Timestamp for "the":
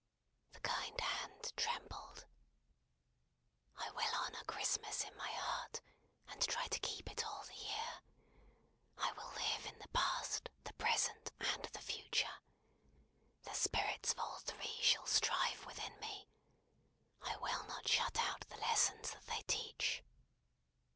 0.53-0.59, 7.45-7.53, 9.77-9.87, 10.63-10.73, 11.65-11.79, 13.43-13.53, 18.47-18.57